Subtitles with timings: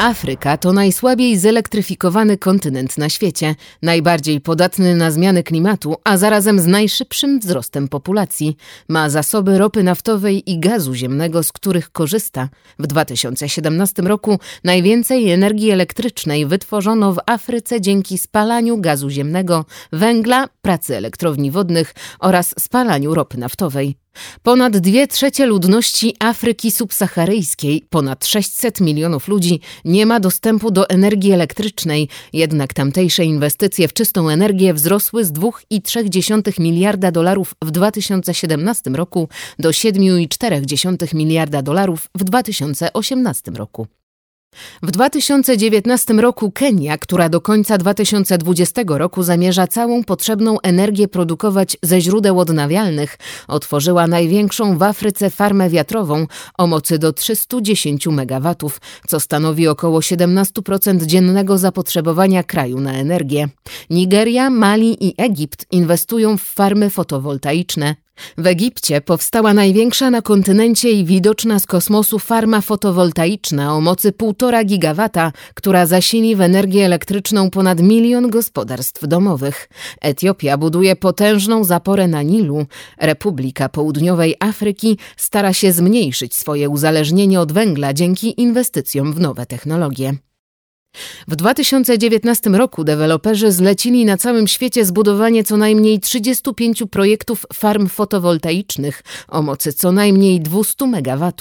[0.00, 6.66] Afryka to najsłabiej zelektryfikowany kontynent na świecie, najbardziej podatny na zmiany klimatu, a zarazem z
[6.66, 8.56] najszybszym wzrostem populacji.
[8.88, 12.48] Ma zasoby ropy naftowej i gazu ziemnego, z których korzysta.
[12.78, 20.96] W 2017 roku najwięcej energii elektrycznej wytworzono w Afryce dzięki spalaniu gazu ziemnego, węgla, pracy
[20.96, 23.96] elektrowni wodnych oraz spalaniu ropy naftowej.
[24.42, 31.32] Ponad dwie trzecie ludności Afryki subsaharyjskiej, ponad 600 milionów ludzi, nie ma dostępu do energii
[31.32, 39.28] elektrycznej, jednak tamtejsze inwestycje w czystą energię wzrosły z 2,3 miliarda dolarów w 2017 roku
[39.58, 43.99] do 7,4 miliarda dolarów w 2018 roku.
[44.82, 52.00] W 2019 roku Kenia, która do końca 2020 roku zamierza całą potrzebną energię produkować ze
[52.00, 56.26] źródeł odnawialnych, otworzyła największą w Afryce farmę wiatrową
[56.58, 58.54] o mocy do 310 MW,
[59.08, 63.48] co stanowi około 17% dziennego zapotrzebowania kraju na energię.
[63.90, 67.96] Nigeria, Mali i Egipt inwestują w farmy fotowoltaiczne.
[68.38, 74.64] W Egipcie powstała największa na kontynencie i widoczna z kosmosu farma fotowoltaiczna o mocy 1,5
[74.64, 79.68] gigawata, która zasili w energię elektryczną ponad milion gospodarstw domowych.
[80.00, 82.66] Etiopia buduje potężną zaporę na Nilu.
[82.98, 90.29] Republika Południowej Afryki stara się zmniejszyć swoje uzależnienie od węgla dzięki inwestycjom w nowe technologie.
[91.28, 99.02] W 2019 roku deweloperzy zlecili na całym świecie zbudowanie co najmniej 35 projektów farm fotowoltaicznych
[99.28, 101.32] o mocy co najmniej 200 MW.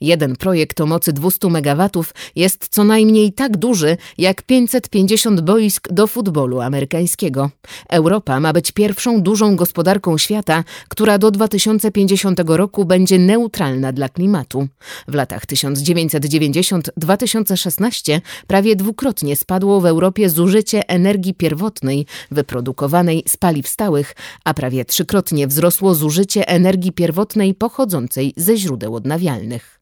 [0.00, 1.88] Jeden projekt o mocy 200 MW
[2.36, 7.50] jest co najmniej tak duży jak 550 boisk do futbolu amerykańskiego.
[7.88, 14.68] Europa ma być pierwszą dużą gospodarką świata, która do 2050 roku będzie neutralna dla klimatu.
[15.08, 23.68] W latach 1990-2016 prawie dwu dwukrotnie spadło w Europie zużycie energii pierwotnej wyprodukowanej z paliw
[23.68, 24.14] stałych,
[24.44, 29.80] a prawie trzykrotnie wzrosło zużycie energii pierwotnej pochodzącej ze źródeł odnawialnych.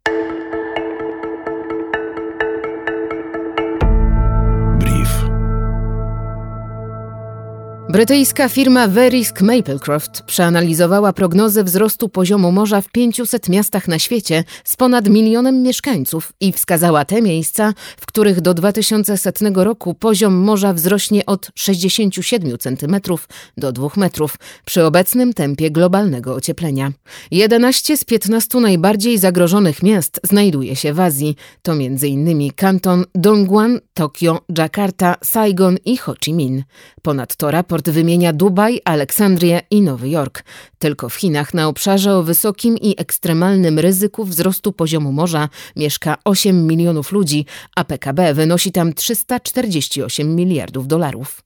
[7.91, 14.77] Brytyjska firma Verisk Maplecroft przeanalizowała prognozę wzrostu poziomu morza w 500 miastach na świecie z
[14.77, 21.27] ponad milionem mieszkańców i wskazała te miejsca, w których do 2100 roku poziom morza wzrośnie
[21.27, 22.97] od 67 cm
[23.57, 26.93] do 2 metrów przy obecnym tempie globalnego ocieplenia.
[27.31, 31.37] 11 z 15 najbardziej zagrożonych miast znajduje się w Azji.
[31.63, 32.51] To m.in.
[32.57, 36.63] Kanton Dongguan, Tokio, Jakarta, Saigon i Ho Chi Minh.
[37.03, 40.45] Ponadto raport Raport wymienia Dubaj, Aleksandrię i Nowy Jork.
[40.79, 46.67] Tylko w Chinach na obszarze o wysokim i ekstremalnym ryzyku wzrostu poziomu morza mieszka 8
[46.67, 47.47] milionów ludzi,
[47.77, 51.43] a PKB wynosi tam 348 miliardów dolarów.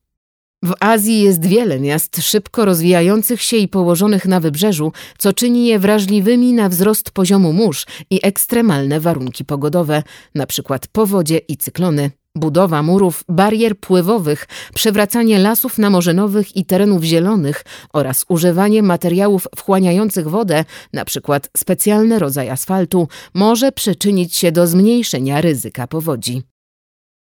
[0.62, 5.78] W Azji jest wiele miast szybko rozwijających się i położonych na wybrzeżu, co czyni je
[5.78, 10.03] wrażliwymi na wzrost poziomu mórz i ekstremalne warunki pogodowe,
[10.34, 10.78] np.
[10.93, 12.11] powodzie i cyklony.
[12.37, 20.65] Budowa murów, barier pływowych, przewracanie lasów namorzynowych i terenów zielonych oraz używanie materiałów wchłaniających wodę,
[20.93, 21.41] np.
[21.56, 26.43] specjalny rodzaj asfaltu, może przyczynić się do zmniejszenia ryzyka powodzi.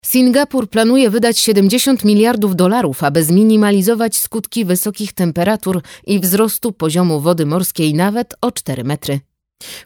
[0.05, 7.45] Singapur planuje wydać 70 miliardów dolarów, aby zminimalizować skutki wysokich temperatur i wzrostu poziomu wody
[7.45, 9.19] morskiej nawet o 4 metry.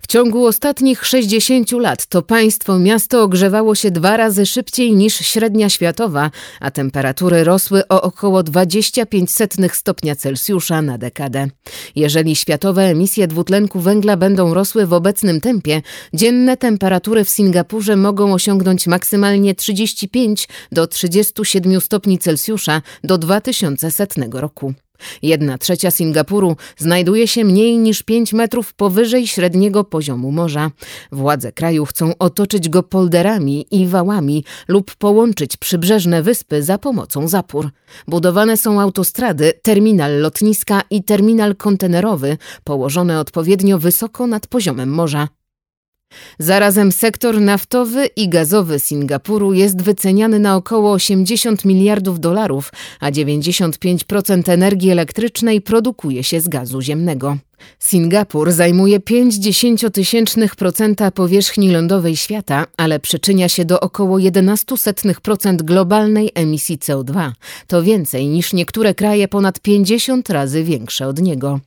[0.02, 5.70] W ciągu ostatnich 60 lat to państwo miasto ogrzewało się dwa razy szybciej niż średnia
[5.70, 9.30] światowa, a temperatury rosły o około 25
[9.72, 11.48] stopnia Celsjusza na dekadę.
[11.96, 15.82] Jeżeli światowe emisje dwutlenku węgla będą rosły w obecnym tempie,
[16.14, 24.74] dzienne temperatury w Singapurze mogą osiągnąć maksymalnie 35 do 37 stopni Celsjusza do 2100 roku.
[25.22, 30.72] Jedna trzecia Singapuru znajduje się mniej niż 5 metrów powyżej średniego poziomu morza.
[31.12, 37.70] Władze kraju chcą otoczyć go polderami i wałami lub połączyć przybrzeżne wyspy za pomocą zapór.
[38.08, 45.28] Budowane są autostrady, terminal lotniska i terminal kontenerowy, położone odpowiednio wysoko nad poziomem morza.
[46.40, 54.52] Zarazem sektor naftowy i gazowy Singapuru jest wyceniany na około 80 miliardów dolarów, a 95%
[54.52, 57.38] energii elektrycznej produkuje się z gazu ziemnego.
[57.80, 67.32] Singapur zajmuje 0,5% powierzchni lądowej świata, ale przyczynia się do około 0,11% globalnej emisji CO2.
[67.68, 71.60] To więcej niż niektóre kraje ponad 50 razy większe od niego.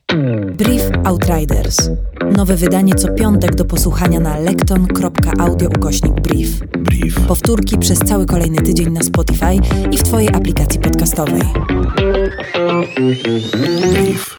[0.57, 1.89] Brief Outriders.
[2.35, 6.49] Nowe wydanie co piątek do posłuchania na lekton.audio ukośnik brief.
[6.77, 7.19] Brief.
[7.27, 9.55] Powtórki przez cały kolejny tydzień na Spotify
[9.91, 11.41] i w Twojej aplikacji podcastowej.
[13.93, 14.35] Brief.